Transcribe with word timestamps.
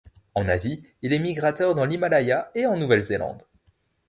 En 0.33 0.49
Asie 0.49 0.83
il 1.03 1.13
est 1.13 1.19
migrateur 1.19 1.75
dans 1.75 1.85
l'Himalaya 1.85 2.49
et 2.55 2.65
en 2.65 2.75
Nouvelle-Zélande. 2.75 3.43